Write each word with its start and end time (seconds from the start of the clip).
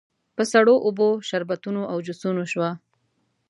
په 0.35 0.43
سړو 0.51 0.75
اوبو، 0.85 1.09
شربتونو 1.27 1.81
او 1.91 1.97
جوسونو 2.05 2.43
شوه. 2.51 2.69